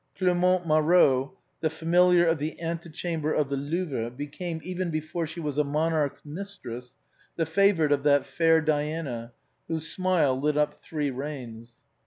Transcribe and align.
Clément 0.15 0.65
Marot, 0.65 1.29
the 1.59 1.69
familiar 1.69 2.25
of 2.25 2.39
the 2.39 2.57
ante 2.59 2.89
chamber 2.89 3.31
of 3.35 3.49
the 3.51 3.55
Louvre, 3.55 4.09
became, 4.09 4.59
even 4.63 4.89
before 4.89 5.27
she 5.27 5.39
jxxiv 5.39 5.43
OEIGINAL 5.43 5.43
PREFACE. 5.43 5.45
was 5.45 5.57
a 5.59 5.63
monarch's 5.63 6.25
mistress, 6.25 6.95
the 7.35 7.45
favorite 7.45 7.91
of 7.91 8.01
that 8.01 8.25
fair 8.25 8.61
Diana, 8.61 9.31
whose 9.67 9.87
smile 9.87 10.39
lit 10.41 10.57
up 10.57 10.73
three 10.83 11.11
reigns. 11.11 11.73